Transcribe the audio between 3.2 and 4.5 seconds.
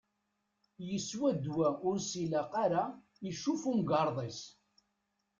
icuf umgarḍ-is.